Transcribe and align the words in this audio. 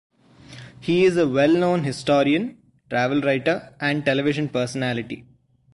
He 0.79 1.05
is 1.05 1.15
a 1.15 1.27
well-known 1.27 1.83
historian, 1.83 2.57
travel 2.89 3.21
writer 3.21 3.75
and 3.79 4.03
television 4.03 4.49
personality. 4.49 5.27